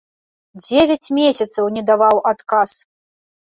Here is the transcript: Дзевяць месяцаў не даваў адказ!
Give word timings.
Дзевяць 0.61 1.13
месяцаў 1.17 1.69
не 1.75 1.85
даваў 1.91 2.17
адказ! 2.31 2.71